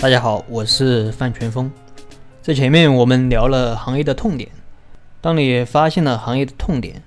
[0.00, 1.70] 大家好，我是范全峰。
[2.40, 4.50] 在前面我们聊了行业的痛点，
[5.20, 7.02] 当你发现了行业的痛点，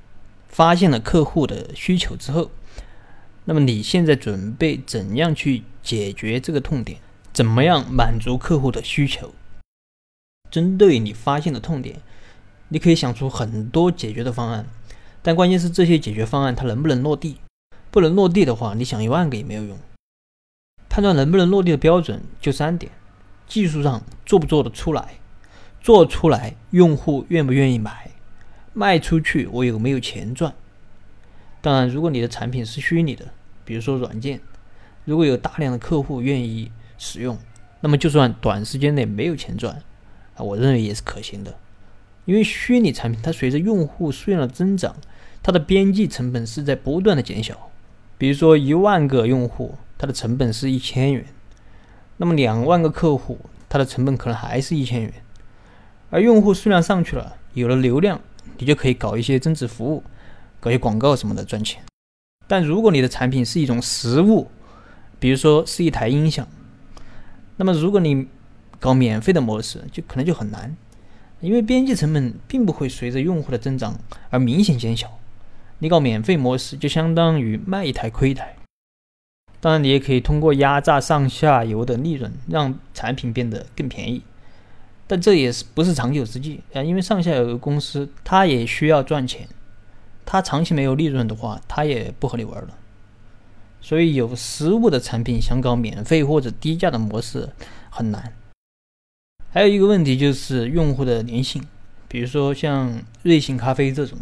[0.47, 2.51] 发现了客户的需求之后，
[3.45, 6.99] 那么你现在准备怎样去解决这个痛点？
[7.33, 9.33] 怎么样满足客户的需求？
[10.51, 11.99] 针对你发现的痛点，
[12.67, 14.67] 你可以想出很多解决的方案，
[15.23, 17.37] 但关键是这些解决方案它能不能落地？
[17.89, 19.75] 不能落地的话，你想一万个也没有用。
[20.93, 22.91] 判断能不能落地的标准就三点：
[23.47, 25.15] 技术上做不做得出来，
[25.81, 28.11] 做出来用户愿不愿意买，
[28.73, 30.53] 卖出去我有没有钱赚。
[31.61, 33.25] 当然，如果你的产品是虚拟的，
[33.65, 34.39] 比如说软件，
[35.03, 37.39] 如果有大量的客户愿意使用，
[37.81, 39.81] 那么就算短时间内没有钱赚，
[40.35, 41.57] 啊，我认为也是可行的。
[42.25, 44.95] 因为虚拟产品它随着用户数量的增长，
[45.41, 47.71] 它的边际成本是在不断的减小。
[48.17, 49.75] 比如说一万个用户。
[49.95, 51.25] 它的成本是一千元，
[52.17, 53.39] 那么两万个客户，
[53.69, 55.13] 它的成本可能还是一千元，
[56.09, 58.19] 而用户数量上去了，有了流量，
[58.57, 60.03] 你就可以搞一些增值服务，
[60.59, 61.81] 搞一些广告什么的赚钱。
[62.49, 64.49] 但如果你的产品是一种实物，
[65.19, 66.45] 比如说是一台音响，
[67.55, 68.27] 那么如果你
[68.81, 70.75] 搞免费的模式，就可能就很难，
[71.39, 73.97] 因为边际成本并不会随着用户的增长
[74.29, 75.17] 而明显减小。
[75.83, 78.55] 你搞免费模式，就相当于卖一台亏一台。
[79.59, 84.21] 当然，你也可以通过压榨上下游的利润，让产品变得更便宜，
[85.05, 86.81] 但这也是不是长久之计啊？
[86.81, 89.45] 因为上下游的公司它也需要赚钱，
[90.25, 92.77] 它长期没有利润的话，它也不和你玩了。
[93.81, 97.49] 所以有实物的产品想搞免费或者低价的模式
[97.89, 98.31] 很难。
[99.51, 101.61] 还有一个问题就是用户的粘性，
[102.07, 104.17] 比如说像瑞幸咖啡这种，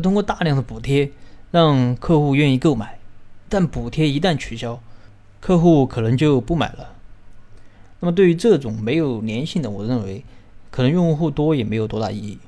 [0.00, 1.10] 通过大量的补贴
[1.50, 2.98] 让客户愿意购买。
[3.48, 4.80] 但补贴一旦取消，
[5.40, 6.94] 客户可能就不买了。
[7.98, 10.24] 那么对于这种没有粘性的，我认为
[10.70, 12.38] 可能用户多也没有多大意义。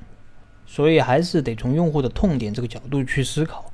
[0.65, 3.71] 所以还是得从用户的痛点这个角度去思考。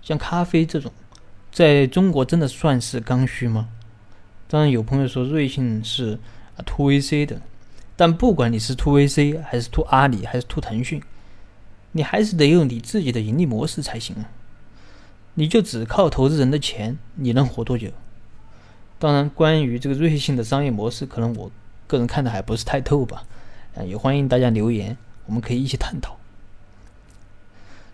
[0.00, 0.90] 像咖啡这种，
[1.50, 3.68] 在中国真的算是刚需吗？
[4.48, 6.18] 当然有朋友说瑞幸是
[6.64, 7.40] to VC 的，
[7.96, 11.02] 但不管你是 to VC 还是 to 阿里还是 to 腾讯，
[11.92, 14.28] 你还是得有你自己的盈利模式才行啊。
[15.34, 17.88] 你就只靠投资人的钱，你能活多久？
[18.98, 21.50] 当然，关于这个瑞幸的商业模式，可能我
[21.86, 23.24] 个人看的还不是太透吧。
[23.74, 26.16] 啊，也欢迎大家留言，我们可以一起探讨。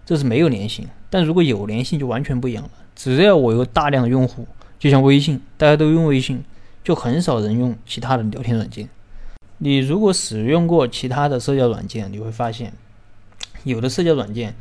[0.04, 2.70] 这是没有粘性，但如果有粘性，就完全不一样了。
[2.97, 4.47] 只要我有大量的用户，
[4.78, 6.42] 就像微信，大家都用微信，
[6.82, 8.88] 就很少人用其他的聊天软件。
[9.59, 12.72] 你如果使用过其他的社交软件，你会发现，
[13.69, 14.56] 有的社交软件，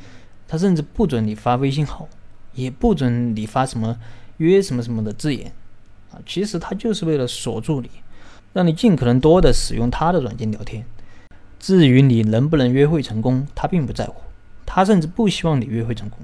[0.48, 2.08] 它甚至不准你发微信号。
[2.54, 4.00] 也不准你发什么
[4.38, 5.54] 约什么什么的字眼
[6.10, 7.90] 啊，其实它就是为了锁住你，
[8.52, 10.84] 让你尽可能多的使用他的软件聊天。
[11.60, 14.16] 至于你能不能约会成功，他并不在乎，
[14.66, 16.22] 他甚至不希望你约会成功，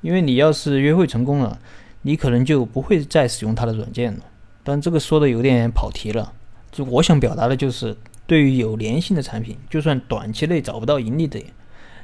[0.00, 1.60] 因为你要是约会成功了，
[2.02, 4.20] 你可能就不会再使用他的软件了。
[4.64, 6.32] 但这个说的有点跑题了，
[6.72, 7.96] 就我想表达的就是，
[8.26, 11.44] 对于有粘性的产品，就算短期内找不到盈利点，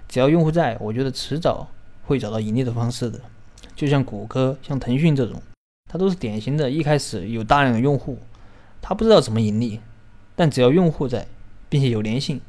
[0.08, 1.68] 只要用户在，我觉得迟早
[2.04, 3.20] 会找到盈利的方式的。
[3.74, 5.42] 就像谷歌、像腾讯这种，
[5.90, 8.18] 它都是典型的，一开始有大量的用户，
[8.80, 9.80] 它不知道怎么盈利，
[10.36, 11.26] 但只要用户在，
[11.68, 12.40] 并且有粘性，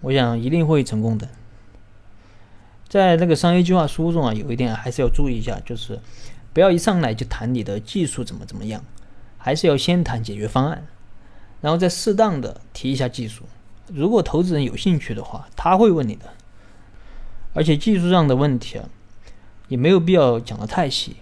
[0.00, 1.28] 我想一定会成功的。
[2.88, 5.98] 在那个商业计划书中啊，有一点还是要注意一下，就是
[6.52, 8.84] 不要一上来就谈你的技术怎么怎么样，
[9.36, 10.86] 还是要先谈解决方案，
[11.60, 13.44] 然后再适当的提一下技术。
[13.88, 16.26] 如果投资人有兴趣的话，他会问你的，
[17.54, 18.88] 而且技术上的问题啊。
[19.68, 21.16] 也没有必要讲的太细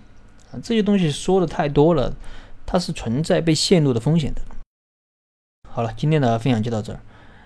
[0.51, 2.17] 啊，这些东西说的太多了，
[2.67, 4.43] 它是存在被泄露的风险的。
[5.69, 6.99] 好了，今天的分享就到这儿。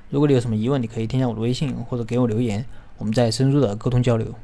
[0.08, 2.64] 如果你有什么疑问，你可以添加我的微信或者给我留言，
[2.96, 4.34] 我们再深入的沟通交流。